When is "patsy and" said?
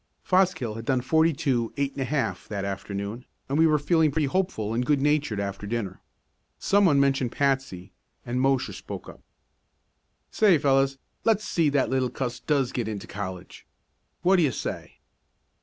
7.33-8.41